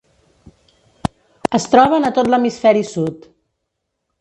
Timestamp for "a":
2.09-2.13